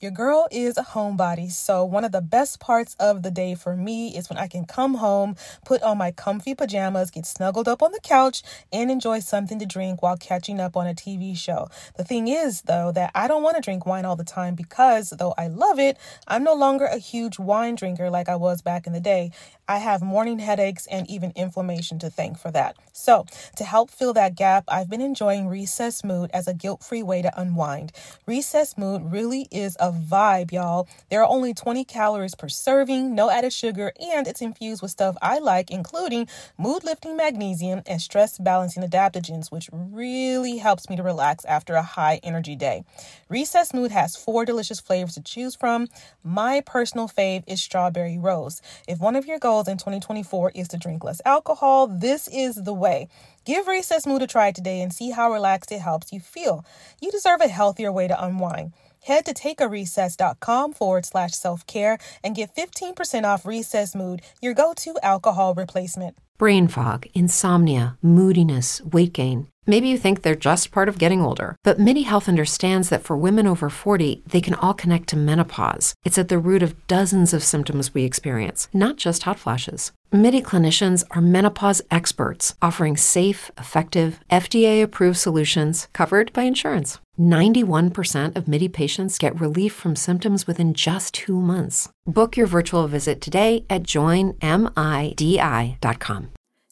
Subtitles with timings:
[0.00, 3.74] Your girl is a homebody, so one of the best parts of the day for
[3.74, 7.82] me is when I can come home, put on my comfy pajamas, get snuggled up
[7.82, 11.68] on the couch, and enjoy something to drink while catching up on a TV show.
[11.96, 15.10] The thing is, though, that I don't want to drink wine all the time because,
[15.10, 18.86] though I love it, I'm no longer a huge wine drinker like I was back
[18.86, 19.32] in the day.
[19.66, 22.76] I have morning headaches and even inflammation to thank for that.
[22.92, 23.26] So,
[23.56, 27.20] to help fill that gap, I've been enjoying Recess Mood as a guilt free way
[27.20, 27.92] to unwind.
[28.26, 30.88] Recess Mood really is a vibe, y'all.
[31.10, 35.16] There are only 20 calories per serving, no added sugar, and it's infused with stuff
[35.22, 41.02] I like, including mood lifting magnesium and stress balancing adaptogens, which really helps me to
[41.02, 42.84] relax after a high energy day.
[43.28, 45.88] Recess Mood has four delicious flavors to choose from.
[46.22, 48.62] My personal fave is strawberry rose.
[48.86, 52.74] If one of your goals in 2024 is to drink less alcohol, this is the
[52.74, 53.08] way.
[53.44, 56.66] Give Recess Mood a try today and see how relaxed it helps you feel.
[57.00, 58.74] You deserve a healthier way to unwind.
[59.08, 64.74] Head to takearecess.com forward slash self care and get 15% off Recess Mood, your go
[64.76, 66.18] to alcohol replacement.
[66.36, 69.48] Brain fog, insomnia, moodiness, weight gain.
[69.66, 73.16] Maybe you think they're just part of getting older, but MIDI Health understands that for
[73.16, 75.94] women over 40, they can all connect to menopause.
[76.04, 79.92] It's at the root of dozens of symptoms we experience, not just hot flashes.
[80.12, 86.98] MIDI clinicians are menopause experts, offering safe, effective, FDA approved solutions covered by insurance.
[87.18, 91.88] 91% of MIDI patients get relief from symptoms within just two months.
[92.06, 94.32] Book your virtual visit today at joinmidi.com.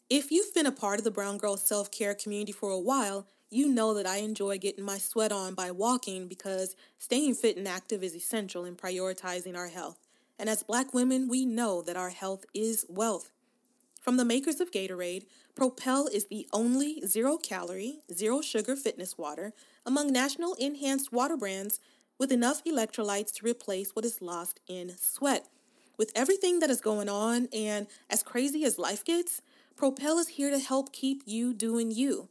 [0.09, 3.27] If you've been a part of the Brown Girl self care community for a while,
[3.49, 7.67] you know that I enjoy getting my sweat on by walking because staying fit and
[7.67, 9.99] active is essential in prioritizing our health.
[10.39, 13.31] And as black women, we know that our health is wealth.
[14.01, 15.25] From the makers of Gatorade,
[15.55, 19.53] Propel is the only zero calorie, zero sugar fitness water
[19.87, 21.79] among national enhanced water brands
[22.19, 25.47] with enough electrolytes to replace what is lost in sweat.
[25.97, 29.41] With everything that is going on and as crazy as life gets,
[29.77, 32.27] Propel is here to help keep you doing you.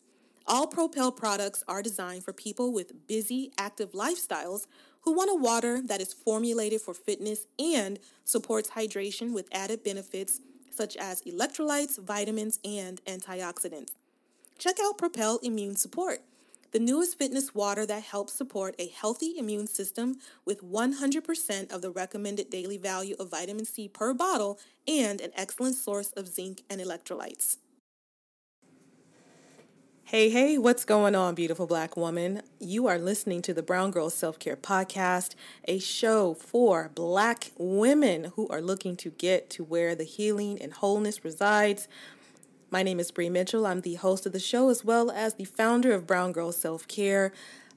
[0.47, 4.66] All Propel products are designed for people with busy, active lifestyles
[5.00, 10.41] who want a water that is formulated for fitness and supports hydration with added benefits
[10.70, 13.92] such as electrolytes, vitamins, and antioxidants.
[14.58, 16.20] Check out Propel Immune Support,
[16.76, 21.91] the newest fitness water that helps support a healthy immune system with 100% of the
[21.91, 26.78] recommended daily value of vitamin C per bottle and an excellent source of zinc and
[26.78, 27.56] electrolytes.
[30.04, 32.42] Hey, hey, what's going on, beautiful black woman?
[32.60, 35.34] You are listening to the Brown Girl Self Care Podcast,
[35.66, 40.75] a show for black women who are looking to get to where the healing and
[40.75, 41.88] wholeness resides.
[42.71, 43.66] My name is Bree Mitchell.
[43.66, 46.87] I'm the host of the show as well as the founder of Brown Girl Self
[46.88, 47.32] Care.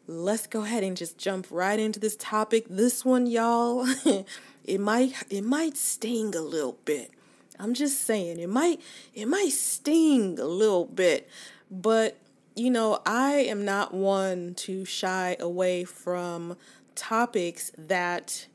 [0.08, 2.66] Let's go ahead and just jump right into this topic.
[2.70, 3.88] This one, y'all,
[4.66, 7.12] it might it might sting a little bit.
[7.60, 8.82] I'm just saying, it might
[9.14, 11.30] it might sting a little bit
[11.72, 12.18] but,
[12.56, 16.58] you know, I am not one to shy away from
[16.96, 18.48] topics that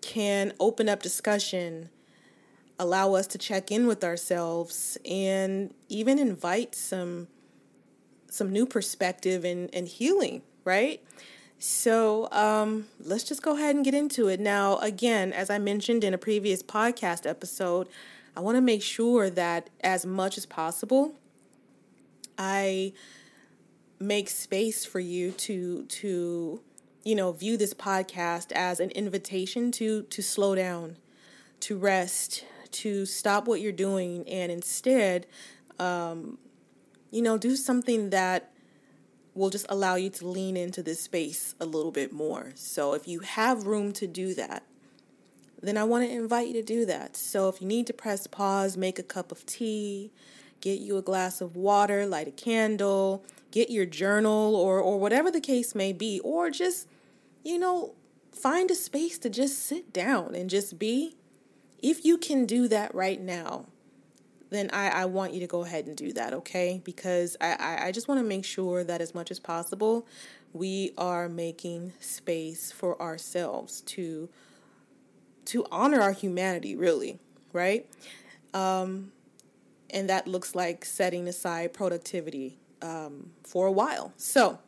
[0.00, 1.90] can open up discussion,
[2.80, 7.28] allow us to check in with ourselves, and even invite some
[8.28, 11.02] some new perspective and, and healing, right?
[11.58, 14.40] So um, let's just go ahead and get into it.
[14.40, 17.88] Now, again, as I mentioned in a previous podcast episode,
[18.36, 21.14] I want to make sure that as much as possible,
[22.38, 22.92] I
[23.98, 26.60] make space for you to to
[27.04, 30.96] you know view this podcast as an invitation to to slow down,
[31.60, 35.26] to rest, to stop what you're doing, and instead,
[35.78, 36.38] um,
[37.10, 38.52] you know, do something that
[39.34, 42.52] will just allow you to lean into this space a little bit more.
[42.54, 44.64] So if you have room to do that,
[45.62, 47.16] then I want to invite you to do that.
[47.16, 50.10] So if you need to press pause, make a cup of tea,
[50.60, 55.30] get you a glass of water, light a candle, get your journal or or whatever
[55.30, 56.86] the case may be or just
[57.44, 57.94] you know
[58.32, 61.16] find a space to just sit down and just be
[61.82, 63.66] if you can do that right now
[64.50, 66.82] then I, I want you to go ahead and do that, okay?
[66.84, 70.06] Because I, I, I just want to make sure that as much as possible,
[70.52, 74.28] we are making space for ourselves to
[75.46, 77.18] to honor our humanity, really,
[77.52, 77.86] right?
[78.52, 79.10] Um,
[79.88, 84.12] and that looks like setting aside productivity um, for a while.
[84.16, 84.58] So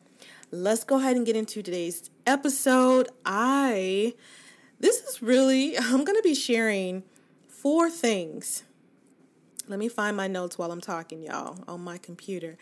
[0.51, 3.11] let's go ahead and get into today's episode.
[3.25, 4.15] I,
[4.83, 7.05] this is really, I'm going to be sharing
[7.49, 8.65] four things.
[9.67, 12.59] Let me find my notes while I'm talking, y'all, on my computer.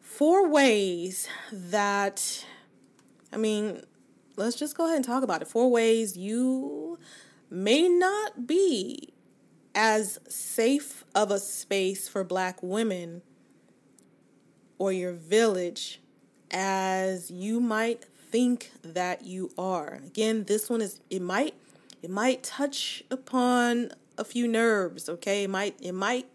[0.00, 2.44] Four ways that,
[3.32, 3.82] I mean,
[4.36, 5.48] let's just go ahead and talk about it.
[5.48, 6.98] Four ways you
[7.50, 9.12] may not be
[9.74, 13.22] as safe of a space for black women
[14.78, 16.00] or your village
[16.50, 20.00] as you might think that you are.
[20.06, 21.54] Again, this one is it might
[22.02, 25.44] it might touch upon a few nerves, okay?
[25.44, 26.26] It might it might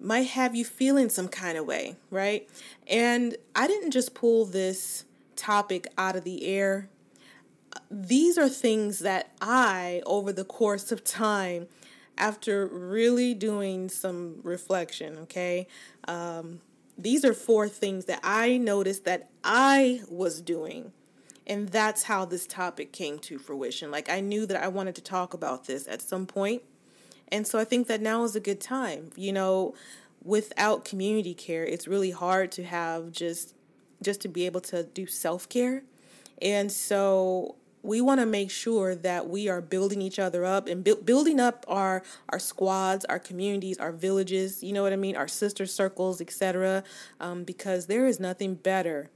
[0.00, 2.48] might have you feeling some kind of way, right?
[2.86, 5.04] And I didn't just pull this
[5.34, 6.88] topic out of the air.
[7.90, 11.68] These are things that I over the course of time
[12.16, 15.66] after really doing some reflection, okay?
[16.06, 16.60] Um,
[16.98, 20.92] these are four things that I noticed that I was doing.
[21.46, 23.90] And that's how this topic came to fruition.
[23.90, 26.62] Like, I knew that I wanted to talk about this at some point.
[27.28, 29.12] And so I think that now is a good time.
[29.16, 29.74] You know,
[30.22, 33.54] without community care, it's really hard to have just
[34.02, 35.82] just to be able to do self-care.
[36.40, 40.82] And so we want to make sure that we are building each other up and
[40.84, 44.62] bu- building up our our squads, our communities, our villages.
[44.62, 45.16] You know what I mean?
[45.16, 46.84] Our sister circles, etc.
[47.20, 49.10] Um, because there is nothing better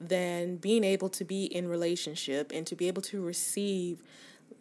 [0.00, 4.02] than being able to be in relationship and to be able to receive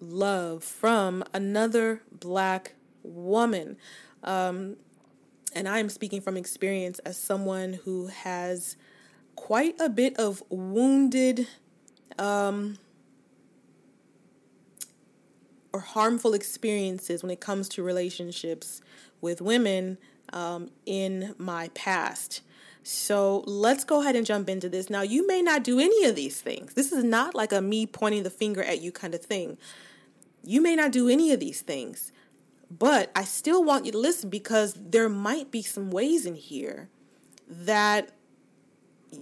[0.01, 3.77] love from another black woman.
[4.23, 4.75] Um,
[5.55, 8.75] and I am speaking from experience as someone who has
[9.35, 11.47] quite a bit of wounded.
[12.17, 12.77] Um,
[15.71, 18.81] or harmful experiences when it comes to relationships
[19.21, 19.97] with women
[20.33, 22.41] um, in my past.
[22.83, 24.89] So let's go ahead and jump into this.
[24.89, 26.73] Now, you may not do any of these things.
[26.73, 29.57] This is not like a me pointing the finger at you kind of thing.
[30.43, 32.11] You may not do any of these things,
[32.71, 36.89] but I still want you to listen because there might be some ways in here
[37.47, 38.11] that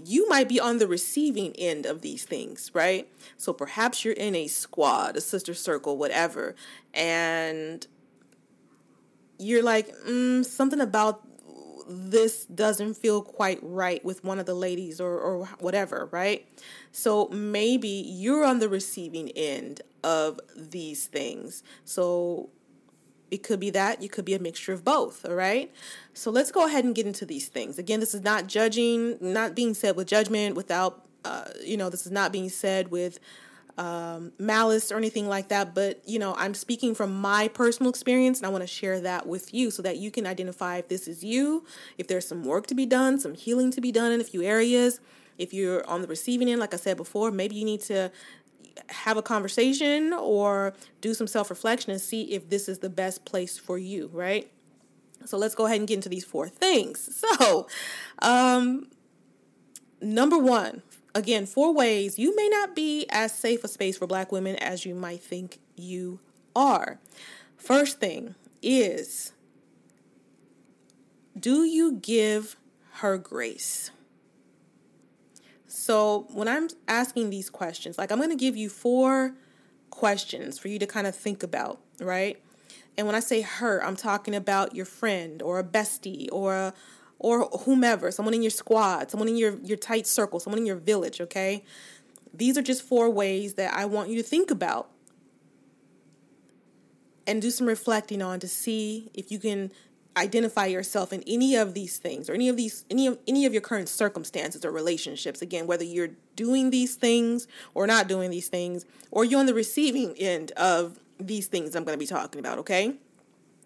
[0.06, 3.08] you might be on the receiving end of these things, right?
[3.38, 6.56] So perhaps you're in a squad, a sister circle, whatever,
[6.94, 7.86] and
[9.40, 11.24] you're like, mm, something about
[11.88, 16.46] this doesn't feel quite right with one of the ladies or, or whatever, right?
[16.92, 21.64] So maybe you're on the receiving end of these things.
[21.86, 22.50] So
[23.30, 25.72] it could be that, you could be a mixture of both, all right?
[26.14, 27.78] So let's go ahead and get into these things.
[27.78, 32.06] Again, this is not judging, not being said with judgment, without, uh, you know, this
[32.06, 33.20] is not being said with
[33.78, 35.76] um, malice or anything like that.
[35.76, 39.28] But, you know, I'm speaking from my personal experience and I want to share that
[39.28, 41.66] with you so that you can identify if this is you,
[41.98, 44.42] if there's some work to be done, some healing to be done in a few
[44.42, 45.00] areas.
[45.38, 48.12] If you're on the receiving end, like I said before, maybe you need to
[48.90, 53.26] have a conversation or do some self reflection and see if this is the best
[53.26, 54.52] place for you, right?
[55.26, 57.24] So let's go ahead and get into these four things.
[57.40, 57.68] So,
[58.22, 58.88] um,
[60.02, 60.82] number one,
[61.14, 64.86] again, four ways you may not be as safe a space for black women as
[64.86, 66.20] you might think you
[66.56, 67.00] are.
[67.58, 69.34] First thing is
[71.40, 72.56] do you give
[72.94, 73.92] her grace?
[75.88, 79.36] So when I'm asking these questions, like I'm going to give you four
[79.90, 82.38] questions for you to kind of think about, right?
[82.98, 86.74] And when I say her, I'm talking about your friend or a bestie or a,
[87.20, 90.76] or whomever, someone in your squad, someone in your your tight circle, someone in your
[90.76, 91.64] village, okay?
[92.34, 94.92] These are just four ways that I want you to think about
[97.26, 99.72] and do some reflecting on to see if you can
[100.18, 103.54] identify yourself in any of these things or any of these any of any of
[103.54, 105.42] your current circumstances or relationships.
[105.42, 109.54] Again whether you're doing these things or not doing these things or you're on the
[109.54, 112.96] receiving end of these things I'm going to be talking about okay?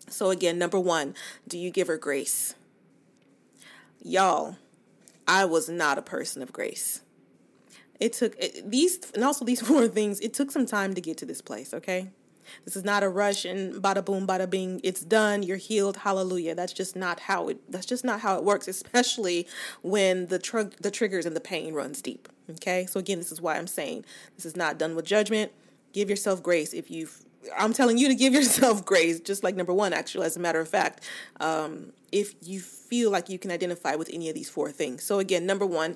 [0.08, 1.16] So again number 1
[1.48, 2.56] do you give her grace?
[4.02, 4.58] Y'all
[5.28, 7.02] I was not a person of grace.
[8.00, 11.18] It took it, these and also these four things it took some time to get
[11.18, 12.10] to this place okay
[12.66, 14.82] this is not a rush and bada boom, bada bing.
[14.84, 15.44] It's done.
[15.44, 15.98] You're healed.
[15.98, 16.56] Hallelujah.
[16.56, 17.72] That's just not how it.
[17.72, 18.68] That's just not how it works.
[18.68, 19.48] Especially
[19.82, 22.28] when the tr- the triggers and the pain runs deep.
[22.50, 22.86] Okay.
[22.86, 24.06] So again, this is why I'm saying
[24.36, 25.52] this is not done with judgment.
[25.94, 27.24] Give yourself grace if you've.
[27.58, 30.60] I'm telling you to give yourself grace, just like number one, actually, as a matter
[30.60, 31.04] of fact,
[31.40, 35.04] um, if you feel like you can identify with any of these four things.
[35.04, 35.96] So, again, number one,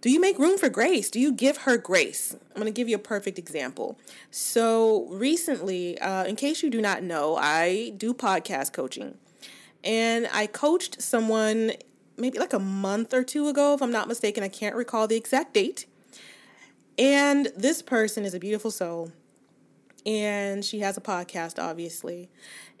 [0.00, 1.10] do you make room for grace?
[1.10, 2.34] Do you give her grace?
[2.34, 3.98] I'm going to give you a perfect example.
[4.30, 9.18] So, recently, uh, in case you do not know, I do podcast coaching.
[9.84, 11.72] And I coached someone
[12.16, 14.42] maybe like a month or two ago, if I'm not mistaken.
[14.42, 15.86] I can't recall the exact date.
[16.98, 19.12] And this person is a beautiful soul.
[20.06, 22.30] And she has a podcast, obviously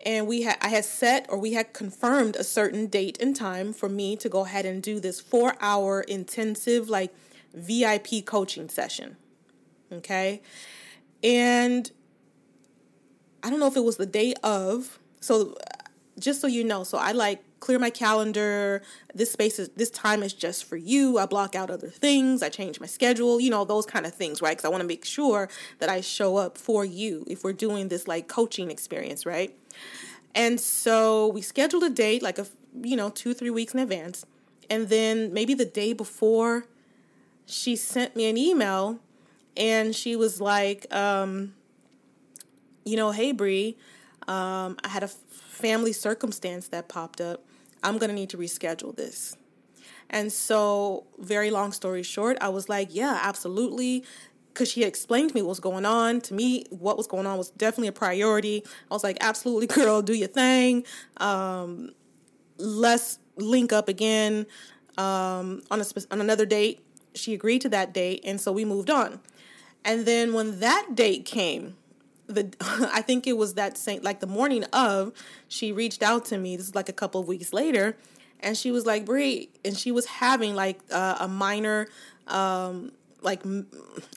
[0.04, 3.72] and we had I had set or we had confirmed a certain date and time
[3.72, 7.12] for me to go ahead and do this 4 hour intensive like
[7.54, 9.16] VIP coaching session.
[9.92, 10.40] Okay.
[11.22, 11.90] And
[13.42, 14.98] I don't know if it was the day of.
[15.20, 15.56] So
[16.18, 18.82] just so you know, so I like clear my calendar.
[19.14, 21.18] This space is this time is just for you.
[21.18, 22.42] I block out other things.
[22.42, 24.56] I change my schedule, you know, those kind of things, right?
[24.56, 25.48] Cuz I want to make sure
[25.78, 29.54] that I show up for you if we're doing this like coaching experience, right?
[30.34, 32.46] And so we scheduled a date like a
[32.82, 34.24] you know, 2 3 weeks in advance.
[34.68, 36.66] And then maybe the day before
[37.46, 39.00] she sent me an email
[39.56, 41.54] and she was like um
[42.84, 43.76] you know, hey Bree,
[44.26, 47.44] um, I had a family circumstance that popped up.
[47.82, 49.36] I'm going to need to reschedule this.
[50.08, 54.04] And so, very long story short, I was like, yeah, absolutely.
[54.52, 56.20] Because she explained to me what was going on.
[56.22, 58.64] To me, what was going on was definitely a priority.
[58.90, 60.84] I was like, absolutely, girl, do your thing.
[61.18, 61.92] Um,
[62.58, 64.46] let's link up again
[64.98, 66.80] um, on, a, on another date.
[67.14, 69.20] She agreed to that date, and so we moved on.
[69.84, 71.76] And then when that date came,
[72.34, 72.54] the
[72.92, 75.12] I think it was that same like the morning of
[75.48, 76.56] she reached out to me.
[76.56, 77.96] This is like a couple of weeks later,
[78.40, 81.88] and she was like, "Bree," and she was having like uh, a minor,
[82.26, 83.48] um, like I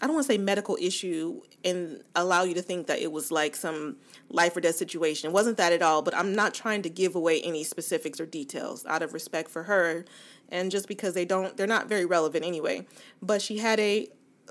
[0.01, 3.55] don't want to say medical issue and allow you to think that it was like
[3.55, 3.98] some
[4.29, 5.29] life or death situation.
[5.29, 6.01] It wasn't that at all.
[6.01, 9.63] But I'm not trying to give away any specifics or details out of respect for
[9.63, 10.05] her,
[10.50, 12.86] and just because they don't, they're not very relevant anyway.
[13.22, 14.08] But she had a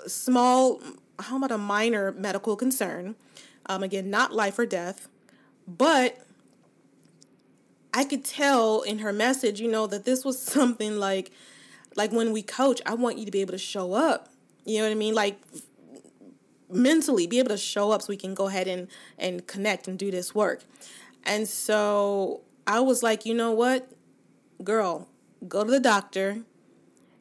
[0.07, 0.81] small,
[1.19, 3.14] how about a minor medical concern
[3.66, 5.09] um, again, not life or death,
[5.66, 6.19] but
[7.95, 11.31] I could tell in her message, you know, that this was something like,
[11.97, 14.28] like when we coach, I want you to be able to show up.
[14.64, 15.14] You know what I mean?
[15.14, 15.40] Like
[16.73, 18.88] mentally be able to show up so we can go ahead and
[19.19, 20.62] and connect and do this work.
[21.25, 23.90] And so I was like, you know what,
[24.64, 25.09] girl,
[25.47, 26.38] go to the doctor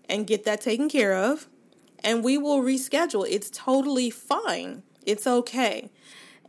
[0.09, 1.47] and get that taken care of,
[2.03, 3.25] and we will reschedule.
[3.29, 4.83] It's totally fine.
[5.05, 5.89] It's okay.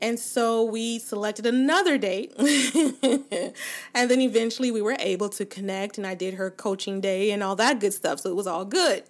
[0.03, 2.35] And so we selected another date.
[2.39, 7.41] and then eventually we were able to connect, and I did her coaching day and
[7.41, 8.19] all that good stuff.
[8.19, 9.05] So it was all good.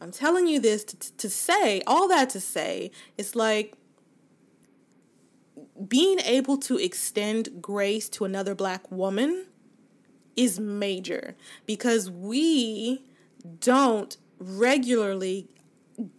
[0.00, 3.74] I'm telling you this to, to say, all that to say, it's like
[5.88, 9.46] being able to extend grace to another black woman
[10.36, 11.34] is major
[11.66, 13.02] because we
[13.58, 15.48] don't regularly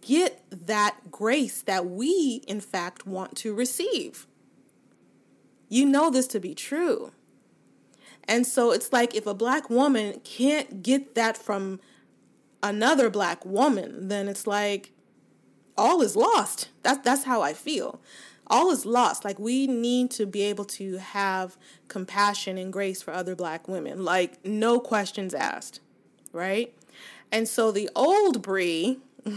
[0.00, 4.26] get that grace that we, in fact, want to receive.
[5.68, 7.12] You know this to be true.
[8.28, 11.80] And so it's like if a black woman can't get that from
[12.62, 14.92] another black woman, then it's like
[15.76, 16.68] all is lost.
[16.82, 18.00] That's that's how I feel.
[18.46, 19.24] All is lost.
[19.24, 21.56] Like we need to be able to have
[21.88, 24.04] compassion and grace for other black women.
[24.04, 25.80] Like no questions asked.
[26.32, 26.74] Right?
[27.30, 28.98] And so the old Bree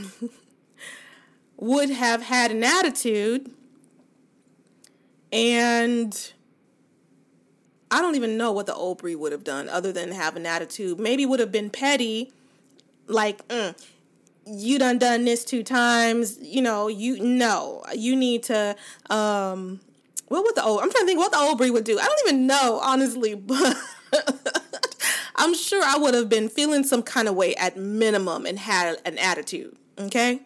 [1.58, 3.50] would have had an attitude
[5.32, 6.34] and
[7.92, 11.00] I don't even know what the old would have done other than have an attitude.
[11.00, 12.32] Maybe would have been petty,
[13.08, 13.75] like, mm,
[14.46, 16.38] you done done this two times.
[16.42, 18.75] You know, you no, you need to.
[19.10, 19.80] um
[20.27, 20.82] What would the old?
[20.82, 22.00] I'm trying to think what the old would do.
[22.00, 23.75] I don't even know honestly, but
[25.36, 28.98] I'm sure I would have been feeling some kind of way at minimum and had
[29.06, 29.75] an attitude.
[30.00, 30.42] Okay.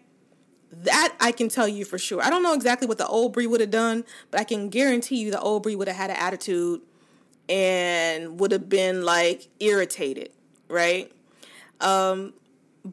[0.72, 2.22] That I can tell you for sure.
[2.24, 5.18] I don't know exactly what the old Bree would have done, but I can guarantee
[5.18, 6.82] you the old Bree would have had an attitude
[7.48, 10.30] and would have been like irritated,
[10.68, 11.12] right?
[11.82, 12.34] Um,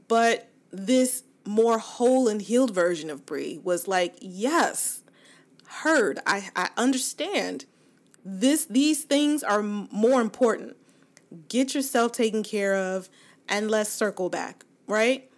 [0.09, 5.03] but this more whole and healed version of Bree was like, yes,
[5.67, 6.19] heard.
[6.27, 7.67] I, I understand.
[8.25, 10.76] This these things are more important.
[11.49, 13.09] Get yourself taken care of
[13.49, 15.31] and let's circle back, right?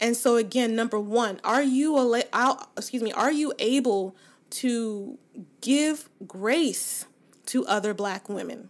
[0.00, 2.14] And so again, number one, are you
[2.76, 4.16] excuse me, are you able
[4.50, 5.18] to
[5.60, 7.06] give grace
[7.46, 8.68] to other black women?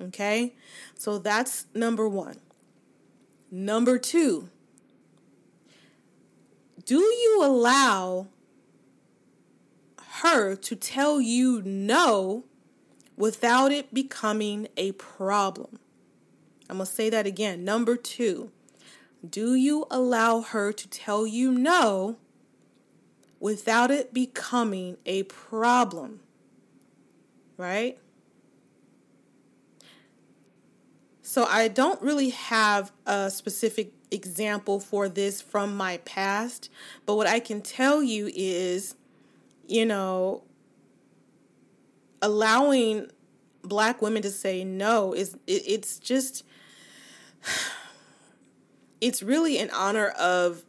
[0.00, 0.54] Okay?
[0.94, 2.36] So that's number 1.
[3.50, 4.48] Number 2,
[6.84, 8.28] do you allow
[10.20, 12.44] her to tell you no
[13.16, 15.80] without it becoming a problem?
[16.70, 17.64] I'm going to say that again.
[17.64, 18.48] Number 2,
[19.28, 22.16] do you allow her to tell you no
[23.40, 26.20] without it becoming a problem?
[27.56, 27.98] Right?
[31.22, 36.70] So I don't really have a specific example for this from my past,
[37.04, 38.94] but what I can tell you is,
[39.66, 40.44] you know,
[42.22, 43.10] allowing
[43.62, 46.44] black women to say no is it, it's just
[49.00, 50.62] it's really in honor of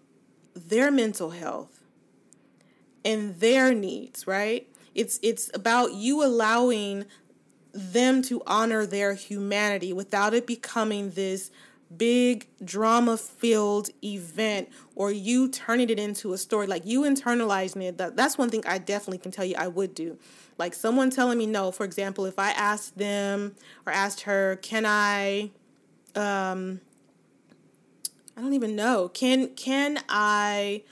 [0.53, 1.81] their mental health
[3.03, 4.67] and their needs, right?
[4.93, 7.05] It's it's about you allowing
[7.73, 11.51] them to honor their humanity without it becoming this
[11.95, 17.97] big drama filled event or you turning it into a story like you internalizing it
[17.97, 20.17] that, that's one thing i definitely can tell you i would do
[20.57, 23.53] like someone telling me no for example if i asked them
[23.85, 25.51] or asked her can i
[26.15, 26.81] um
[28.37, 30.83] i don't even know can can i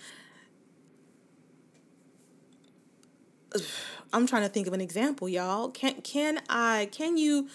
[4.14, 5.70] I'm trying to think of an example, y'all.
[5.70, 7.48] Can can I can you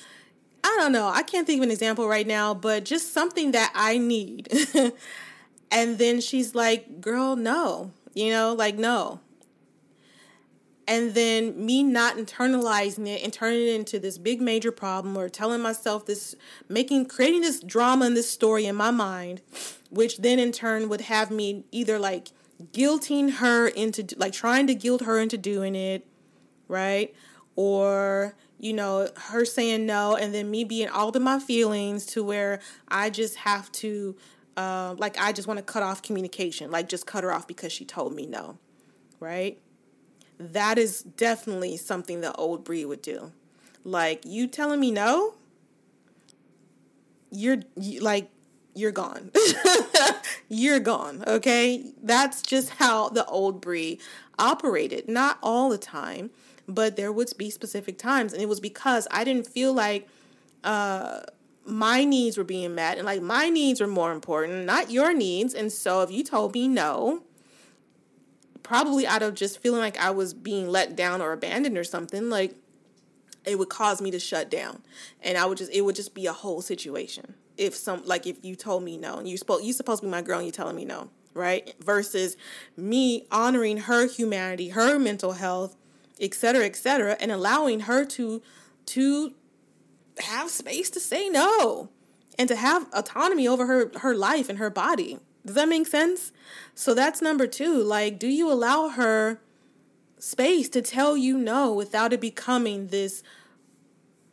[0.62, 1.08] I don't know.
[1.08, 4.48] I can't think of an example right now, but just something that I need.
[5.70, 9.20] and then she's like, "Girl, no." You know, like no.
[10.86, 15.28] And then me not internalizing it and turning it into this big major problem or
[15.28, 16.34] telling myself this
[16.68, 19.40] making creating this drama and this story in my mind,
[19.90, 22.28] which then in turn would have me either like
[22.72, 26.06] guilting her into like trying to guilt her into doing it,
[26.68, 27.14] right?
[27.56, 32.22] Or you know, her saying no and then me being all in my feelings to
[32.22, 34.16] where I just have to
[34.56, 37.72] uh, like I just want to cut off communication, like just cut her off because
[37.72, 38.58] she told me no,
[39.20, 39.58] right?
[40.52, 43.32] That is definitely something the old Bree would do.
[43.84, 45.34] Like you telling me no,
[47.30, 48.30] you're you, like
[48.74, 49.30] you're gone.
[50.48, 51.92] you're gone, okay?
[52.02, 54.00] That's just how the old Bree
[54.38, 55.08] operated.
[55.08, 56.30] Not all the time,
[56.66, 58.32] but there would be specific times.
[58.32, 60.08] And it was because I didn't feel like
[60.64, 61.20] uh,
[61.64, 62.98] my needs were being met.
[62.98, 65.54] And like my needs were more important, not your needs.
[65.54, 67.22] And so if you told me no,
[68.64, 72.28] probably out of just feeling like I was being let down or abandoned or something,
[72.28, 72.56] like
[73.44, 74.82] it would cause me to shut down.
[75.22, 78.44] And I would just, it would just be a whole situation if some like if
[78.44, 80.52] you told me no and you spoke you supposed to be my girl and you
[80.52, 82.36] telling me no right versus
[82.76, 85.76] me honoring her humanity her mental health
[86.20, 88.42] etc etc and allowing her to
[88.86, 89.34] to
[90.18, 91.88] have space to say no
[92.38, 96.32] and to have autonomy over her her life and her body does that make sense
[96.74, 99.40] so that's number two like do you allow her
[100.18, 103.22] space to tell you no without it becoming this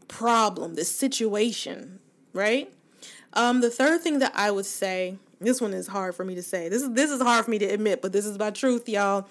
[0.08, 2.00] problem this situation
[2.34, 2.72] right
[3.34, 6.44] um, the third thing that I would say, this one is hard for me to
[6.44, 6.70] say.
[6.70, 9.28] This is this is hard for me to admit, but this is my truth, y'all.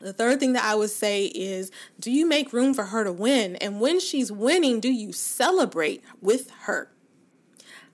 [0.00, 3.12] The third thing that I would say is do you make room for her to
[3.12, 3.56] win?
[3.56, 6.90] And when she's winning, do you celebrate with her?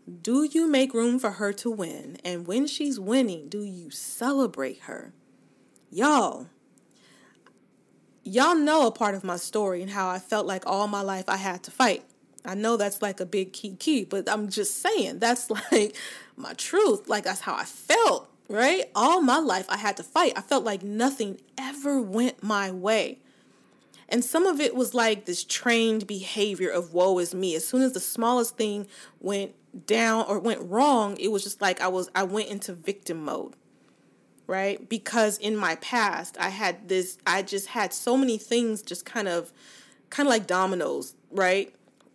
[0.08, 2.16] Do you make room for her to win?
[2.24, 5.12] And when she's winning, do you celebrate her?
[5.90, 6.46] Y'all,
[8.24, 11.28] y'all know a part of my story and how I felt like all my life
[11.28, 12.04] I had to fight.
[12.44, 15.94] I know that's like a big key key, but I'm just saying that's like
[16.36, 17.06] my truth.
[17.08, 18.84] Like that's how I felt, right?
[18.94, 20.32] All my life I had to fight.
[20.36, 23.18] I felt like nothing ever went my way.
[24.08, 27.54] And some of it was like this trained behavior of woe is me.
[27.54, 28.86] As soon as the smallest thing
[29.20, 29.54] went
[29.86, 33.54] down or went wrong, it was just like I was I went into victim mode.
[34.46, 34.88] Right?
[34.88, 39.28] Because in my past, I had this I just had so many things just kind
[39.28, 39.52] of
[40.08, 41.74] kind of like dominoes, right?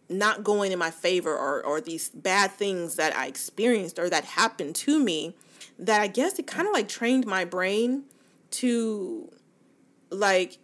[0.10, 4.26] not going in my favor or, or these bad things that I experienced or that
[4.26, 5.36] happened to me
[5.80, 8.04] that I guess it kind of like trained my brain
[8.52, 9.32] to
[10.10, 10.58] like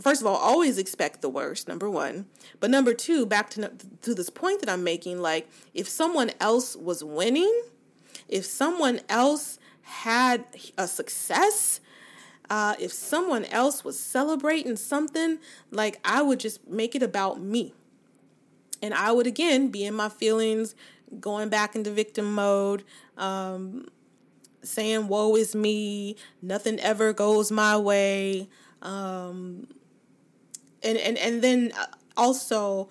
[0.00, 2.26] first of all always expect the worst number 1
[2.60, 3.70] but number 2 back to
[4.02, 7.62] to this point that I'm making like if someone else was winning
[8.28, 10.44] if someone else had
[10.76, 11.80] a success
[12.50, 15.38] uh, if someone else was celebrating something,
[15.70, 17.74] like I would just make it about me.
[18.80, 20.74] And I would again be in my feelings,
[21.20, 22.84] going back into victim mode,
[23.16, 23.88] um,
[24.62, 28.48] saying, Woe is me, nothing ever goes my way.
[28.80, 29.66] Um,
[30.82, 31.86] and, and, and then uh,
[32.16, 32.88] also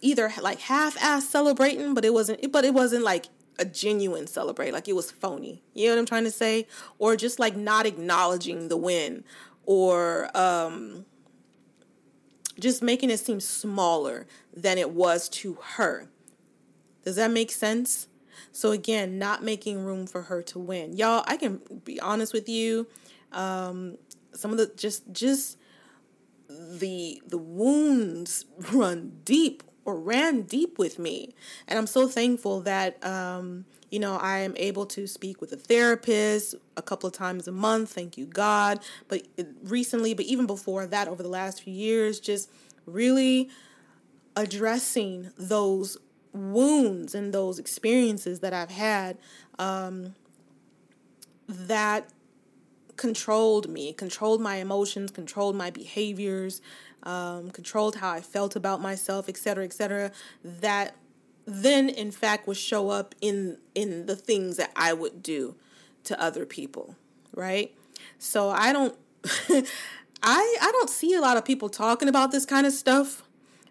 [0.00, 3.26] either like half-ass celebrating, but it wasn't, but it wasn't like
[3.58, 5.62] a genuine celebrate, like it was phony.
[5.74, 6.66] You know what I'm trying to say?
[6.98, 9.24] Or just like not acknowledging the win
[9.64, 11.04] or um
[12.58, 16.08] just making it seem smaller than it was to her.
[17.04, 18.08] Does that make sense?
[18.52, 20.96] So again, not making room for her to win.
[20.96, 22.86] Y'all, I can be honest with you.
[23.32, 23.98] Um
[24.32, 25.58] some of the just just
[26.48, 31.34] the the wounds run deep or ran deep with me.
[31.68, 35.56] And I'm so thankful that, um, you know, I am able to speak with a
[35.56, 37.92] therapist a couple of times a month.
[37.92, 38.80] Thank you, God.
[39.06, 39.28] But
[39.62, 42.50] recently, but even before that, over the last few years, just
[42.84, 43.48] really
[44.34, 45.96] addressing those
[46.32, 49.16] wounds and those experiences that I've had
[49.58, 50.14] um,
[51.48, 52.10] that
[52.96, 56.60] controlled me, controlled my emotions, controlled my behaviors,
[57.02, 60.10] um, controlled how I felt about myself, etc., etc.
[60.44, 60.96] That
[61.46, 65.54] then, in fact, would show up in in the things that I would do
[66.04, 66.96] to other people,
[67.34, 67.72] right?
[68.18, 69.66] So I don't, I
[70.22, 73.22] I don't see a lot of people talking about this kind of stuff.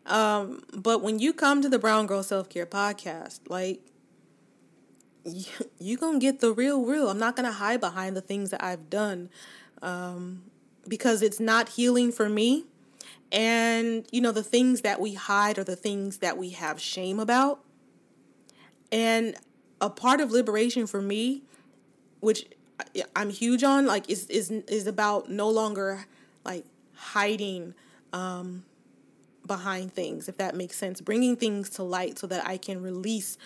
[0.05, 3.81] Um, but when you come to the Brown Girl Self Care Podcast, like
[5.25, 5.45] you,
[5.79, 7.09] you gonna get the real real.
[7.09, 9.29] I'm not gonna hide behind the things that I've done
[9.81, 10.43] um,
[10.87, 12.65] because it's not healing for me.
[13.31, 17.19] And you know the things that we hide are the things that we have shame
[17.19, 17.59] about.
[18.91, 19.35] And
[19.81, 21.41] a part of liberation for me,
[22.19, 22.45] which
[23.15, 26.05] I'm huge on, like is is is about no longer
[26.45, 27.73] like hiding
[28.13, 28.63] um,
[29.45, 31.01] behind things, if that makes sense.
[31.01, 33.37] Bringing things to light so that I can release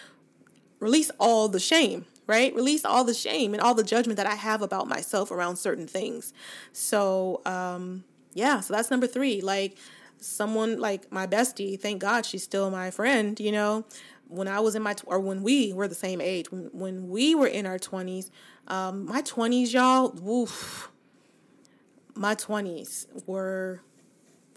[0.79, 2.53] release all the shame, right?
[2.53, 5.87] Release all the shame and all the judgment that I have about myself around certain
[5.87, 6.33] things.
[6.73, 9.41] So, um, yeah, so that's number three.
[9.41, 9.77] Like
[10.19, 13.85] someone like my bestie, thank God she's still my friend, you know.
[14.27, 17.33] When I was in my, or when we were the same age, when, when we
[17.33, 18.29] were in our 20s,
[18.67, 20.91] um, my 20s, y'all, woof,
[22.13, 23.81] my 20s were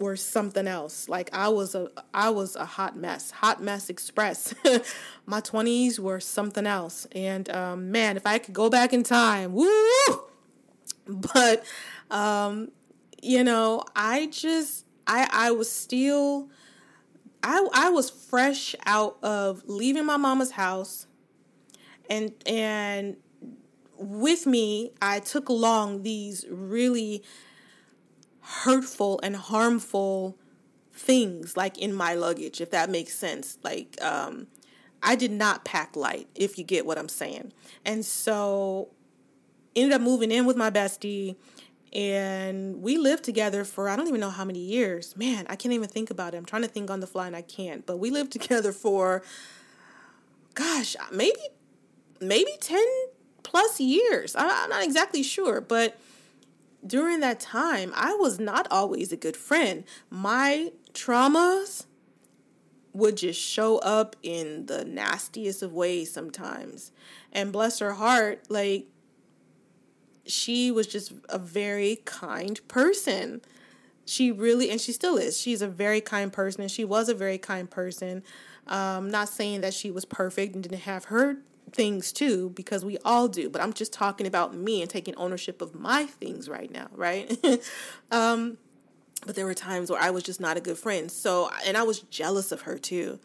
[0.03, 1.09] were something else.
[1.09, 4.55] Like I was a I was a hot mess, hot mess express.
[5.27, 9.53] My twenties were something else, and um, man, if I could go back in time,
[9.53, 9.69] woo!
[11.07, 11.65] But
[12.11, 12.73] um,
[13.23, 16.51] you know, I just I I was still
[17.43, 21.07] I I was fresh out of leaving my mama's house,
[22.11, 23.17] and and
[23.97, 27.23] with me, I took along these really
[28.43, 30.37] hurtful and harmful
[30.93, 33.59] things like in my luggage if that makes sense.
[33.63, 34.49] Like um
[35.03, 37.53] i did not pack light if you get what i'm saying.
[37.85, 38.89] And so
[39.75, 41.37] ended up moving in with my bestie
[41.93, 45.17] and we lived together for i don't even know how many years.
[45.17, 46.37] Man i can't even think about it.
[46.37, 47.87] I'm trying to think on the fly and i can't.
[47.87, 49.23] But we lived together for
[50.55, 51.41] gosh maybe
[52.21, 52.79] maybe 10
[53.45, 54.35] plus years.
[54.37, 55.97] I'm not exactly sure but
[56.87, 59.85] during that time, I was not always a good friend.
[60.11, 61.87] My traumas
[62.93, 66.93] would just show up in the nastiest of ways sometimes.
[67.33, 68.87] And bless her heart, like,
[70.27, 73.41] she was just a very kind person.
[74.05, 77.15] She really, and she still is, she's a very kind person, and she was a
[77.15, 78.23] very kind person.
[78.67, 81.39] Um, not saying that she was perfect and didn't have her
[81.73, 85.63] things too because we all do but i'm just talking about me and taking ownership
[85.63, 87.39] of my things right now right?
[88.11, 88.59] Um
[89.25, 91.83] but there were times where i was just not a good friend so and i
[91.83, 93.19] was jealous of her too.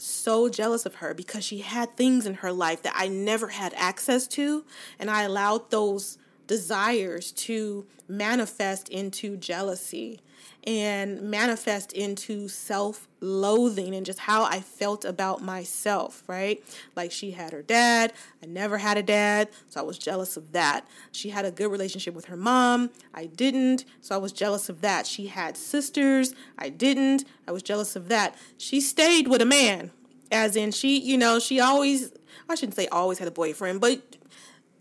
[0.00, 3.74] So jealous of her because she had things in her life that i never had
[3.74, 4.64] access to
[4.98, 10.20] and i allowed those desires to manifest into jealousy
[10.64, 16.62] and manifest into self loathing and just how I felt about myself, right?
[16.96, 20.52] Like she had her dad, I never had a dad, so I was jealous of
[20.52, 20.86] that.
[21.12, 24.80] She had a good relationship with her mom, I didn't, so I was jealous of
[24.80, 25.06] that.
[25.06, 28.36] She had sisters, I didn't, I was jealous of that.
[28.56, 29.90] She stayed with a man,
[30.30, 32.12] as in she, you know, she always,
[32.48, 34.17] I shouldn't say always had a boyfriend, but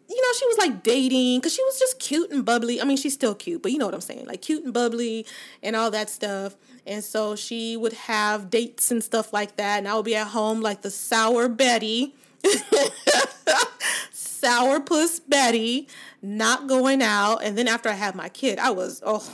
[0.09, 2.81] you know, she was like dating because she was just cute and bubbly.
[2.81, 5.25] I mean, she's still cute, but you know what I'm saying, like cute and bubbly
[5.61, 6.55] and all that stuff.
[6.85, 10.27] And so she would have dates and stuff like that, and I would be at
[10.27, 12.15] home like the sour Betty,
[14.11, 15.89] sour puss Betty,
[16.21, 17.43] not going out.
[17.43, 19.29] And then after I had my kid, I was oh,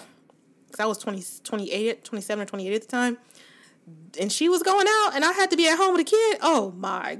[0.65, 3.19] because I was 20, 28, 27 or 28 at the time,
[4.19, 6.39] and she was going out, and I had to be at home with a kid.
[6.41, 7.19] Oh my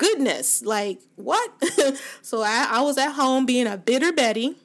[0.00, 1.52] goodness, like what?
[2.22, 4.56] so I, I was at home being a bitter Betty,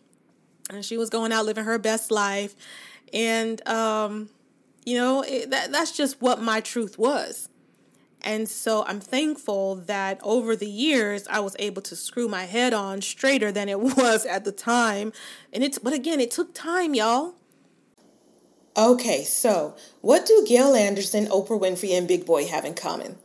[0.70, 2.56] and she was going out living her best life,
[3.14, 4.30] and um,
[4.86, 7.50] you know it, that that's just what my truth was.
[8.22, 12.74] And so I'm thankful that over the years I was able to screw my head
[12.74, 15.12] on straighter than it was at the time.
[15.52, 17.36] And it's but again, it took time, y'all.
[18.78, 23.18] Okay, so what do Gail Anderson, Oprah Winfrey, and Big Boy have in common?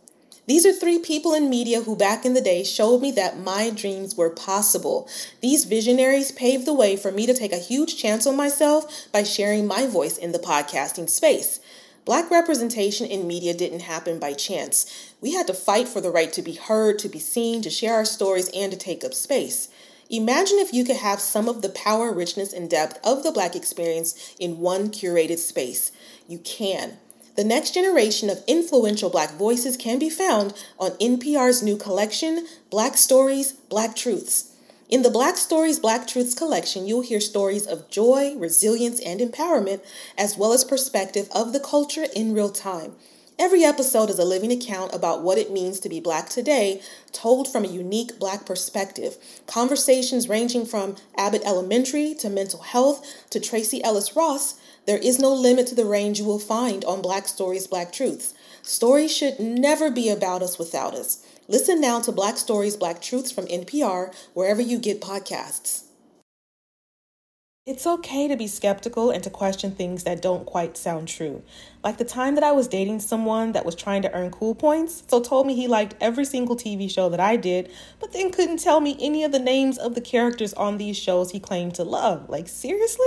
[0.51, 3.71] These are three people in media who back in the day showed me that my
[3.71, 5.09] dreams were possible.
[5.41, 9.23] These visionaries paved the way for me to take a huge chance on myself by
[9.23, 11.61] sharing my voice in the podcasting space.
[12.05, 15.15] Black representation in media didn't happen by chance.
[15.21, 17.95] We had to fight for the right to be heard, to be seen, to share
[17.95, 19.69] our stories, and to take up space.
[20.11, 23.55] Imagine if you could have some of the power, richness, and depth of the Black
[23.55, 25.93] experience in one curated space.
[26.27, 26.99] You can.
[27.37, 32.97] The next generation of influential Black voices can be found on NPR's new collection, Black
[32.97, 34.53] Stories, Black Truths.
[34.89, 39.81] In the Black Stories, Black Truths collection, you'll hear stories of joy, resilience, and empowerment,
[40.19, 42.97] as well as perspective of the culture in real time.
[43.39, 47.51] Every episode is a living account about what it means to be Black today, told
[47.51, 49.17] from a unique Black perspective.
[49.47, 54.60] Conversations ranging from Abbott Elementary to mental health to Tracee Ellis Ross.
[54.91, 58.35] There is no limit to the range you will find on Black Stories, Black Truths.
[58.61, 61.25] Stories should never be about us without us.
[61.47, 65.85] Listen now to Black Stories, Black Truths from NPR, wherever you get podcasts.
[67.67, 71.45] It's okay to be skeptical and to question things that don't quite sound true.
[71.85, 75.05] Like the time that I was dating someone that was trying to earn cool points,
[75.07, 78.59] so told me he liked every single TV show that I did, but then couldn't
[78.59, 81.85] tell me any of the names of the characters on these shows he claimed to
[81.85, 82.29] love.
[82.29, 83.07] Like, seriously?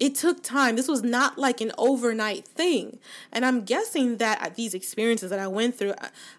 [0.00, 0.76] it took time.
[0.76, 2.98] This was not like an overnight thing.
[3.32, 5.94] And I'm guessing that uh, these experiences that I went through,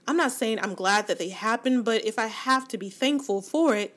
[0.08, 3.42] I'm not saying I'm glad that they happened, but if I have to be thankful
[3.42, 3.96] for it,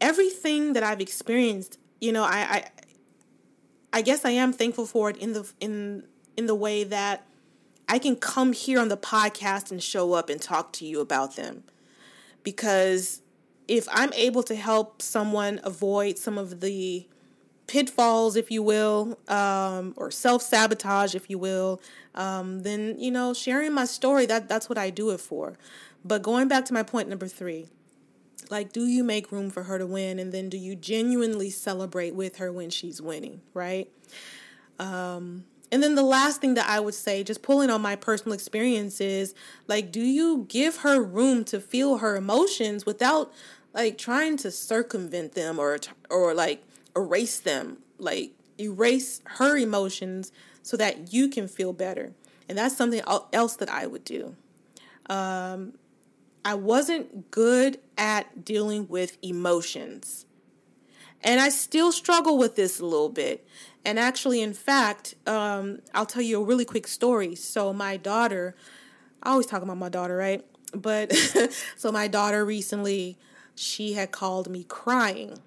[0.00, 2.70] everything that I've experienced, you know, I I,
[3.94, 6.04] I guess I am thankful for it in the in
[6.36, 7.26] in the way that
[7.88, 11.36] I can come here on the podcast and show up and talk to you about
[11.36, 11.64] them.
[12.42, 13.22] Because
[13.68, 17.06] if I'm able to help someone avoid some of the
[17.66, 21.80] pitfalls, if you will, um, or self sabotage, if you will,
[22.14, 25.54] um, then you know, sharing my story that that's what I do it for.
[26.04, 27.68] But going back to my point number three,
[28.50, 32.14] like, do you make room for her to win, and then do you genuinely celebrate
[32.14, 33.88] with her when she's winning, right?
[34.78, 38.34] Um, and then the last thing that I would say, just pulling on my personal
[38.34, 39.34] experiences,
[39.68, 43.32] like, do you give her room to feel her emotions without
[43.74, 45.78] like trying to circumvent them or
[46.10, 46.62] or like
[46.96, 52.12] erase them, like erase her emotions so that you can feel better.
[52.48, 53.02] And that's something
[53.32, 54.36] else that I would do.
[55.08, 55.74] Um,
[56.44, 60.26] I wasn't good at dealing with emotions.
[61.22, 63.46] And I still struggle with this a little bit.
[63.84, 67.34] And actually, in fact, um, I'll tell you a really quick story.
[67.34, 68.56] So, my daughter,
[69.22, 70.44] I always talk about my daughter, right?
[70.74, 71.12] But
[71.76, 73.18] so, my daughter recently,
[73.54, 75.38] she had called me crying.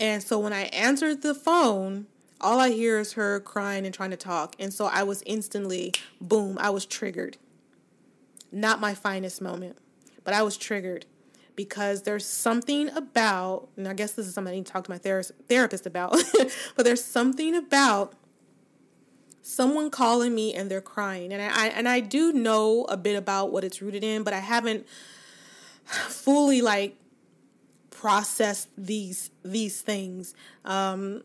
[0.00, 2.06] And so when I answered the phone,
[2.40, 4.56] all I hear is her crying and trying to talk.
[4.58, 7.36] And so I was instantly, boom, I was triggered.
[8.50, 9.76] Not my finest moment,
[10.24, 11.04] but I was triggered
[11.54, 14.90] because there's something about, and I guess this is something I need to talk to
[14.90, 16.16] my ther- therapist about,
[16.76, 18.14] but there's something about
[19.42, 21.30] someone calling me and they're crying.
[21.30, 24.32] And I, I and I do know a bit about what it's rooted in, but
[24.32, 24.86] I haven't
[25.84, 26.96] fully like
[28.00, 30.34] process these these things.
[30.64, 31.22] Um,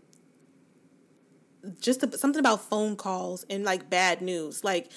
[1.79, 4.91] just something about phone calls and like bad news, like.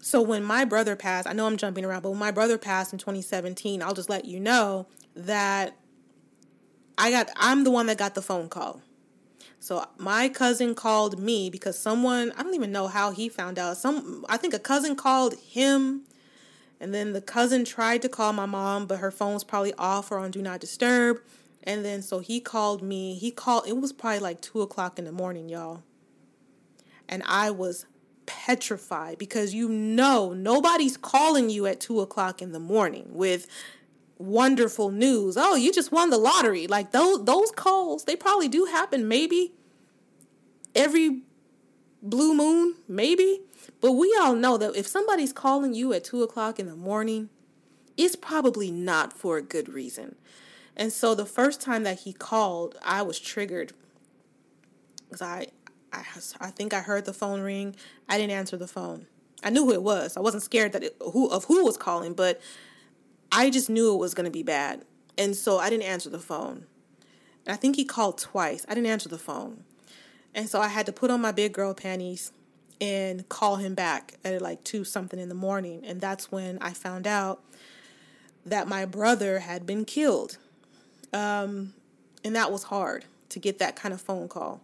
[0.00, 2.92] So when my brother passed, I know I'm jumping around, but when my brother passed
[2.92, 5.78] in 2017, I'll just let you know that
[6.98, 8.82] I got I'm the one that got the phone call.
[9.60, 13.78] So my cousin called me because someone I don't even know how he found out.
[13.78, 16.02] Some I think a cousin called him
[16.80, 20.10] and then the cousin tried to call my mom, but her phone was probably off
[20.10, 21.20] or on Do Not Disturb.
[21.62, 23.14] And then so he called me.
[23.14, 25.82] He called, it was probably like two o'clock in the morning, y'all.
[27.08, 27.86] And I was
[28.26, 33.46] petrified because you know nobody's calling you at two o'clock in the morning with
[34.18, 35.36] wonderful news.
[35.38, 36.66] Oh, you just won the lottery.
[36.66, 39.54] Like those those calls, they probably do happen maybe
[40.74, 41.22] every
[42.02, 43.40] blue moon, maybe.
[43.84, 47.28] But we all know that if somebody's calling you at two o'clock in the morning,
[47.98, 50.14] it's probably not for a good reason.
[50.74, 53.74] And so the first time that he called, I was triggered
[55.06, 55.48] because I,
[55.92, 56.02] I,
[56.40, 57.76] I think I heard the phone ring.
[58.08, 59.04] I didn't answer the phone.
[59.42, 60.16] I knew who it was.
[60.16, 62.40] I wasn't scared that it, who of who was calling, but
[63.30, 64.86] I just knew it was going to be bad,
[65.18, 66.64] and so I didn't answer the phone.
[67.44, 68.64] And I think he called twice.
[68.66, 69.64] I didn't answer the phone.
[70.34, 72.32] And so I had to put on my big girl panties
[72.80, 75.84] and call him back at like 2 something in the morning.
[75.84, 77.42] And that's when I found out
[78.44, 80.38] that my brother had been killed.
[81.12, 81.72] Um,
[82.24, 84.60] and that was hard to get that kind of phone call.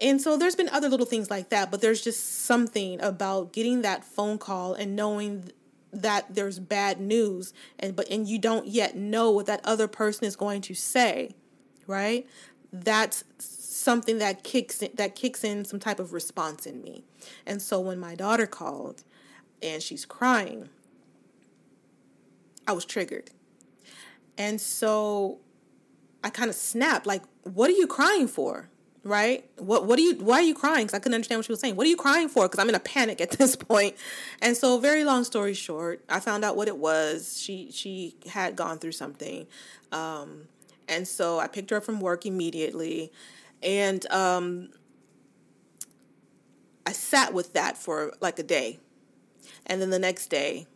[0.00, 3.82] And so there's been other little things like that, but there's just something about getting
[3.82, 5.50] that phone call and knowing
[5.92, 10.24] that there's bad news and but and you don't yet know what that other person
[10.24, 11.34] is going to say,
[11.86, 12.26] right?
[12.72, 13.24] That's
[13.74, 17.04] something that kicks in, that kicks in some type of response in me.
[17.46, 19.04] And so when my daughter called
[19.62, 20.68] and she's crying,
[22.66, 23.30] I was triggered.
[24.38, 25.38] And so
[26.24, 28.68] I kind of snapped like what are you crying for?
[29.04, 29.44] right?
[29.58, 30.86] What what are you why are you crying?
[30.86, 31.76] Cuz I couldn't understand what she was saying.
[31.76, 32.48] What are you crying for?
[32.48, 33.96] Cuz I'm in a panic at this point.
[34.40, 37.38] And so very long story short, I found out what it was.
[37.38, 39.46] She she had gone through something.
[39.90, 40.48] Um
[40.88, 43.12] and so I picked her up from work immediately
[43.62, 44.70] and um
[46.86, 48.78] I sat with that for like a day.
[49.66, 50.66] And then the next day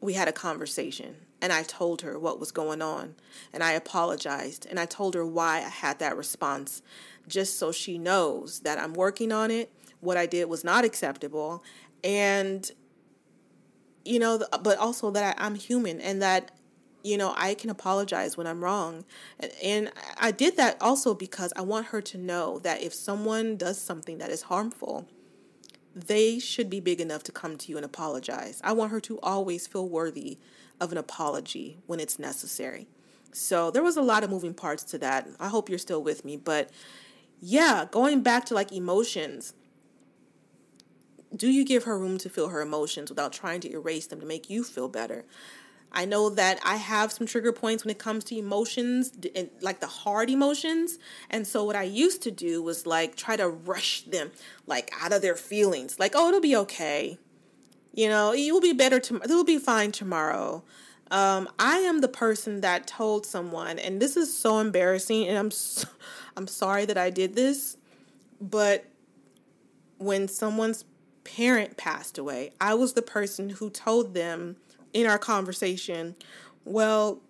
[0.00, 3.16] we had a conversation and I told her what was going on
[3.52, 6.82] and I apologized and I told her why I had that response
[7.26, 9.72] just so she knows that I'm working on it.
[10.00, 11.64] What I did was not acceptable
[12.04, 12.70] and
[14.04, 16.52] you know but also that I, I'm human and that
[17.08, 19.04] you know I can apologize when I'm wrong
[19.62, 19.90] and,
[20.20, 24.18] I did that also because I want her to know that if someone does something
[24.18, 25.08] that is harmful
[26.06, 28.60] they should be big enough to come to you and apologize.
[28.62, 30.38] I want her to always feel worthy
[30.80, 32.86] of an apology when it's necessary.
[33.32, 35.28] So there was a lot of moving parts to that.
[35.40, 36.36] I hope you're still with me.
[36.36, 36.70] But
[37.40, 39.54] yeah, going back to like emotions,
[41.34, 44.26] do you give her room to feel her emotions without trying to erase them to
[44.26, 45.24] make you feel better?
[45.90, 49.12] I know that I have some trigger points when it comes to emotions,
[49.60, 50.98] like the hard emotions.
[51.30, 54.30] And so what I used to do was like try to rush them
[54.66, 55.98] like out of their feelings.
[55.98, 57.18] Like, oh, it'll be okay.
[57.94, 59.24] You know, you will be better tomorrow.
[59.24, 60.62] It will be fine tomorrow.
[61.10, 65.50] Um, I am the person that told someone, and this is so embarrassing, and I'm
[65.50, 65.88] so,
[66.36, 67.78] I'm sorry that I did this,
[68.40, 68.84] but
[69.96, 70.84] when someone's
[71.24, 74.56] parent passed away, I was the person who told them
[74.92, 76.16] in our conversation,
[76.64, 77.20] well,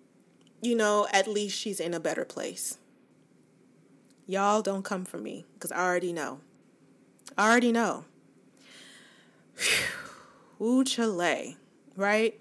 [0.61, 2.77] you know, at least she's in a better place.
[4.25, 6.39] Y'all don't come for me because I already know.
[7.37, 8.05] I already know.
[10.61, 11.55] Ooh, chale,
[11.95, 12.39] right?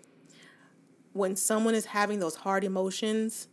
[1.12, 3.48] When someone is having those hard emotions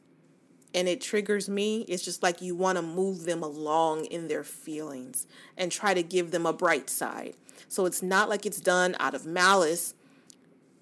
[0.73, 4.43] and it triggers me, it's just like you want to move them along in their
[4.43, 7.35] feelings and try to give them a bright side.
[7.69, 9.93] So it's not like it's done out of malice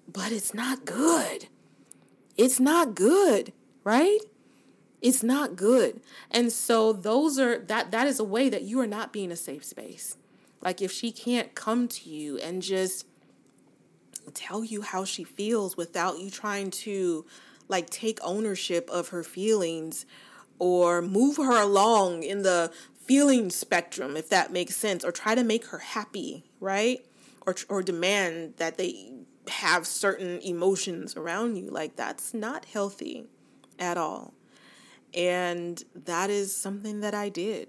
[0.06, 1.46] but it's not good.
[2.36, 4.18] It's not good, right?
[5.00, 6.00] It's not good.
[6.30, 9.36] And so those are that that is a way that you are not being a
[9.36, 10.16] safe space.
[10.62, 13.06] Like if she can't come to you and just
[14.32, 17.26] tell you how she feels without you trying to
[17.68, 20.06] like take ownership of her feelings
[20.58, 22.72] or move her along in the
[23.04, 27.04] feeling spectrum if that makes sense or try to make her happy, right?
[27.46, 29.12] Or or demand that they
[29.48, 31.68] have certain emotions around you.
[31.70, 33.26] Like, that's not healthy
[33.78, 34.34] at all.
[35.12, 37.68] And that is something that I did.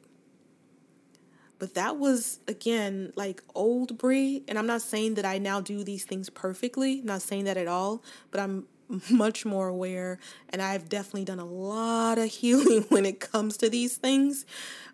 [1.58, 4.44] But that was, again, like old Bree.
[4.48, 7.58] And I'm not saying that I now do these things perfectly, I'm not saying that
[7.58, 8.68] at all, but I'm
[9.10, 13.70] much more aware and I've definitely done a lot of healing when it comes to
[13.70, 14.46] these things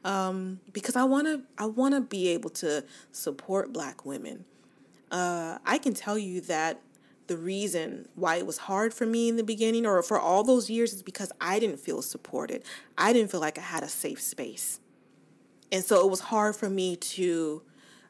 [0.04, 4.46] um, because I want to I want to be able to support black women
[5.12, 6.82] uh, I can tell you that
[7.28, 10.70] the reason why it was hard for me in the beginning or for all those
[10.70, 12.64] years is because I didn't feel supported.
[12.98, 14.80] I didn't feel like I had a safe space.
[15.72, 17.62] And so it was hard for me to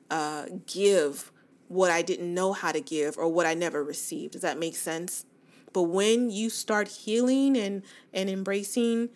[0.09, 1.31] uh, give
[1.67, 4.33] what I didn't know how to give or what I never received.
[4.33, 5.25] Does that make sense?
[5.73, 7.83] But when you start healing and,
[8.13, 9.09] and embracing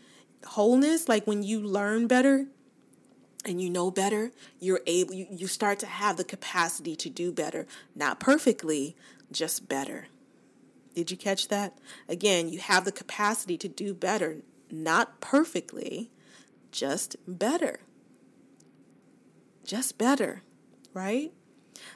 [0.46, 2.48] wholeness, like when you learn better,
[3.46, 7.32] and you know better, you're able you, you start to have the capacity to do
[7.32, 7.68] better.
[7.96, 8.96] Not perfectly,
[9.32, 10.08] just better.
[10.96, 11.78] Did you catch that?
[12.08, 14.38] Again, you have the capacity to do better,
[14.72, 16.10] not perfectly,
[16.72, 17.80] just better.
[19.66, 20.42] Just better,
[20.94, 21.34] right?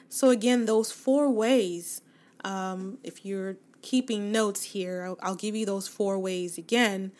[0.08, 2.02] So, again, those four ways,
[2.44, 7.12] um, if you're keeping notes here, I'll, I'll give you those four ways again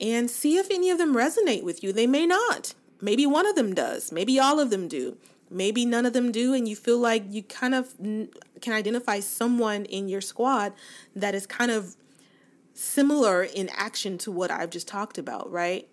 [0.00, 1.92] and see if any of them resonate with you.
[1.92, 2.74] They may not.
[3.00, 4.12] Maybe one of them does.
[4.12, 5.16] Maybe all of them do.
[5.50, 9.84] Maybe none of them do, and you feel like you kind of can identify someone
[9.84, 10.72] in your squad
[11.16, 11.96] that is kind of
[12.72, 15.88] similar in action to what I've just talked about, right?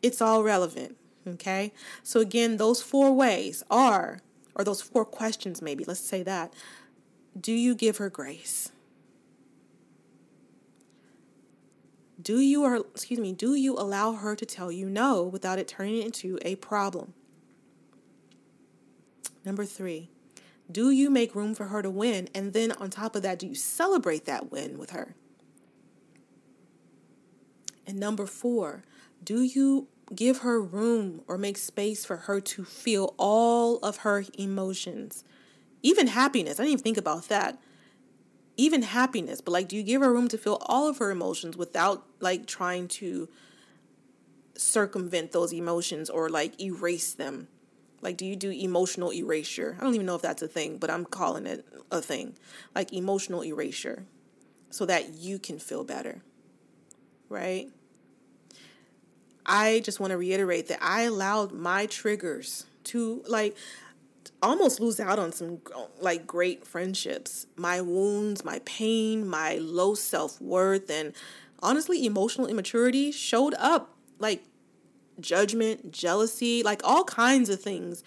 [0.00, 0.96] It's all relevant,
[1.26, 1.72] okay?
[2.02, 4.20] So, again, those four ways are,
[4.54, 6.52] or those four questions, maybe, let's say that.
[7.38, 8.71] Do you give her grace?
[12.22, 15.66] Do you, or excuse me, do you allow her to tell you no without it
[15.66, 17.14] turning into a problem?
[19.44, 20.10] Number three,
[20.70, 22.28] do you make room for her to win?
[22.34, 25.16] And then on top of that, do you celebrate that win with her?
[27.86, 28.84] And number four,
[29.22, 34.24] do you give her room or make space for her to feel all of her
[34.38, 35.24] emotions?
[35.82, 36.60] Even happiness.
[36.60, 37.58] I didn't even think about that.
[38.56, 41.56] Even happiness, but like, do you give her room to feel all of her emotions
[41.56, 43.28] without like trying to
[44.54, 47.48] circumvent those emotions or like erase them?
[48.02, 49.76] Like, do you do emotional erasure?
[49.80, 52.34] I don't even know if that's a thing, but I'm calling it a thing.
[52.74, 54.04] Like, emotional erasure
[54.70, 56.20] so that you can feel better,
[57.28, 57.68] right?
[59.46, 63.56] I just want to reiterate that I allowed my triggers to, like,
[64.42, 65.60] almost lose out on some
[66.00, 67.46] like great friendships.
[67.56, 71.14] My wounds, my pain, my low self-worth and
[71.62, 74.44] honestly emotional immaturity showed up like
[75.20, 78.02] judgment, jealousy, like all kinds of things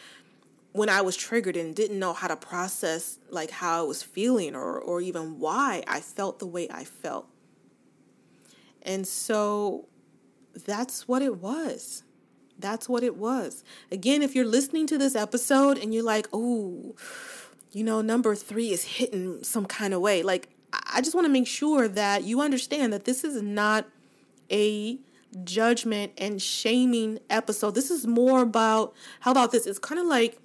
[0.73, 4.55] when I was triggered and didn't know how to process like how I was feeling
[4.55, 7.29] or or even why I felt the way I felt.
[8.81, 9.88] And so
[10.65, 12.03] that's what it was.
[12.57, 13.63] That's what it was.
[13.91, 16.95] Again, if you're listening to this episode and you're like, "Oh,
[17.71, 21.31] you know, number 3 is hitting some kind of way." Like I just want to
[21.31, 23.87] make sure that you understand that this is not
[24.51, 24.99] a
[25.43, 27.75] judgment and shaming episode.
[27.75, 29.65] This is more about how about this?
[29.65, 30.39] It's kind of like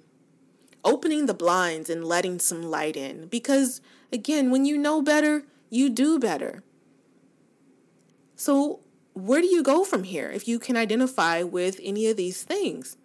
[0.83, 3.81] opening the blinds and letting some light in because
[4.11, 6.63] again, when you know better, you do better.
[8.35, 8.79] So,
[9.13, 12.97] where do you go from here if you can identify with any of these things?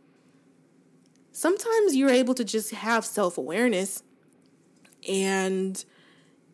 [1.33, 4.03] Sometimes you're able to just have self awareness
[5.09, 5.85] and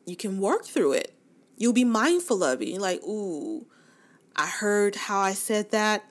[0.06, 1.14] you can work through it.
[1.56, 2.68] You'll be mindful of it.
[2.68, 3.66] You're like, ooh,
[4.34, 6.04] I heard how I said that.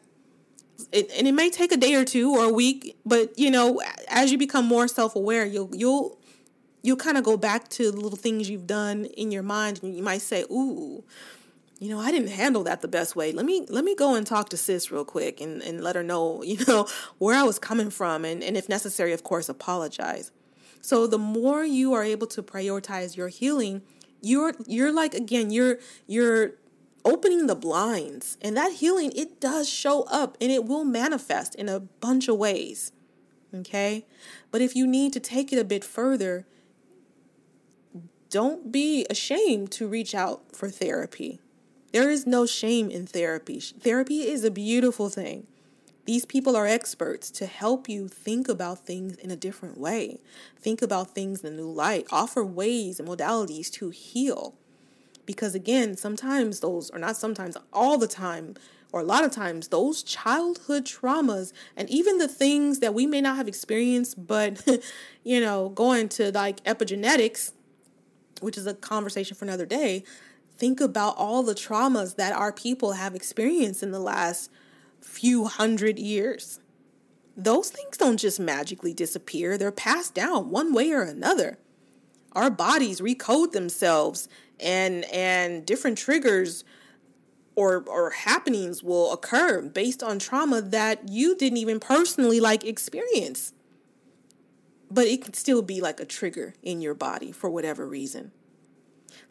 [0.92, 3.82] It, and it may take a day or two or a week, but you know,
[4.08, 6.18] as you become more self-aware, you'll you'll
[6.82, 9.96] you'll kind of go back to the little things you've done in your mind, and
[9.96, 11.04] you might say, "Ooh,
[11.82, 13.32] you know, I didn't handle that the best way.
[13.32, 16.04] Let me let me go and talk to sis real quick and, and let her
[16.04, 20.32] know, you know, where I was coming from and, and if necessary, of course, apologize.
[20.80, 23.82] So the more you are able to prioritize your healing,
[24.22, 26.52] you're you're like again, you're you're
[27.04, 31.68] opening the blinds and that healing it does show up and it will manifest in
[31.68, 32.92] a bunch of ways
[33.56, 34.06] okay
[34.52, 36.46] but if you need to take it a bit further
[38.30, 41.40] don't be ashamed to reach out for therapy
[41.92, 43.60] there is no shame in therapy.
[43.60, 45.48] Therapy is a beautiful thing.
[46.06, 50.20] These people are experts to help you think about things in a different way.
[50.60, 52.08] Think about things in a new light.
[52.12, 54.56] Offer ways and modalities to heal.
[55.26, 58.56] Because again, sometimes those, or not sometimes, all the time,
[58.92, 63.22] or a lot of times, those childhood traumas and even the things that we may
[63.22, 64.68] not have experienced, but,
[65.24, 67.52] you know, going to like epigenetics,
[68.42, 70.04] which is a conversation for another day,
[70.62, 74.52] think about all the traumas that our people have experienced in the last
[75.02, 76.60] few hundred years.
[77.36, 81.58] Those things don't just magically disappear, they're passed down one way or another.
[82.34, 86.64] Our bodies recode themselves and and different triggers
[87.56, 93.54] or or happenings will occur based on trauma that you didn't even personally like experience
[94.92, 98.32] but it can still be like a trigger in your body for whatever reason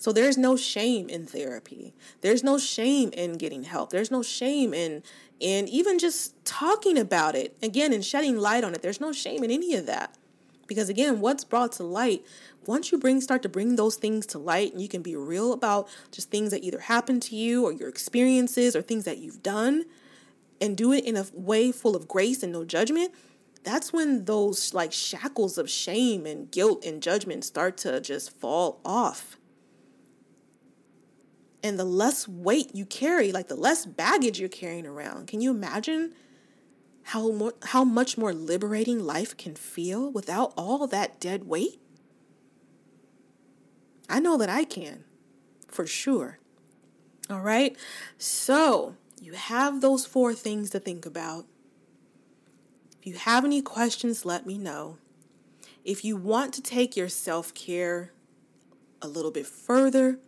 [0.00, 1.92] so there's no shame in therapy.
[2.22, 3.90] There's no shame in getting help.
[3.90, 5.02] There's no shame in
[5.38, 8.80] in even just talking about it again and shedding light on it.
[8.80, 10.16] There's no shame in any of that.
[10.66, 12.24] Because again what's brought to light
[12.64, 15.52] once you bring start to bring those things to light and you can be real
[15.52, 19.42] about just things that either happened to you or your experiences or things that you've
[19.42, 19.84] done
[20.62, 23.12] and do it in a way full of grace and no judgment
[23.64, 28.80] that's when those like shackles of shame and guilt and judgment start to just fall
[28.82, 29.36] off
[31.62, 35.50] and the less weight you carry like the less baggage you're carrying around can you
[35.50, 36.12] imagine
[37.04, 41.80] how more, how much more liberating life can feel without all that dead weight
[44.10, 45.04] I know that I can,
[45.68, 46.40] for sure.
[47.30, 47.76] All right.
[48.18, 51.46] So you have those four things to think about.
[52.98, 54.98] If you have any questions, let me know.
[55.84, 58.12] If you want to take your self care
[59.00, 60.18] a little bit further,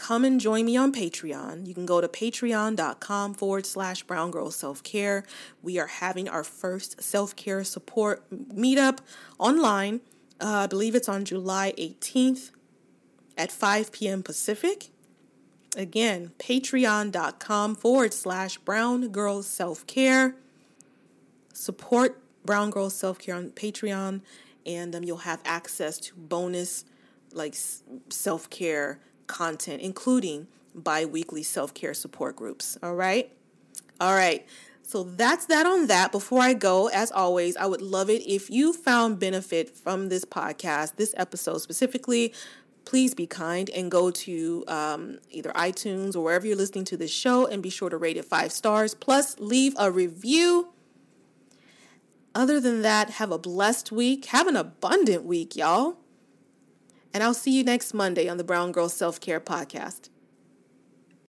[0.00, 1.66] come and join me on Patreon.
[1.66, 5.24] You can go to patreon.com forward slash brown girl self care.
[5.62, 9.00] We are having our first self care support meetup
[9.38, 10.00] online.
[10.40, 12.50] Uh, I believe it's on July 18th
[13.36, 14.22] at 5 p.m.
[14.22, 14.88] Pacific.
[15.76, 20.34] Again, patreon.com forward slash brown girl self care.
[21.52, 24.22] Support Brown Girl Self Care on Patreon,
[24.64, 26.86] and um, you'll have access to bonus
[27.34, 27.54] like
[28.08, 28.98] self care
[29.30, 32.76] content, including bi weekly self care support groups.
[32.82, 33.32] All right?
[34.00, 34.46] All right.
[34.82, 36.10] So that's that on that.
[36.10, 40.24] Before I go, as always, I would love it if you found benefit from this
[40.24, 42.34] podcast, this episode specifically.
[42.84, 47.12] Please be kind and go to um, either iTunes or wherever you're listening to this
[47.12, 48.94] show and be sure to rate it five stars.
[48.94, 50.72] Plus, leave a review.
[52.34, 54.24] Other than that, have a blessed week.
[54.26, 55.99] Have an abundant week, y'all.
[57.12, 60.09] And I'll see you next Monday on the Brown Girl Self Care Podcast.